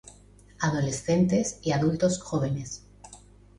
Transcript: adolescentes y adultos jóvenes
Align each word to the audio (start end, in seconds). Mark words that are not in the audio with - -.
adolescentes 0.59 1.59
y 1.61 1.73
adultos 1.73 2.17
jóvenes 2.19 2.81